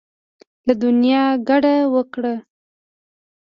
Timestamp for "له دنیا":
0.67-1.23